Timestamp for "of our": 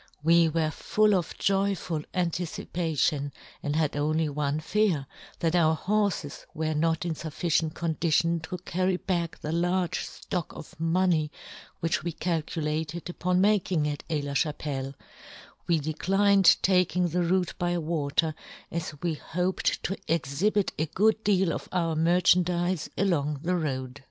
21.53-21.95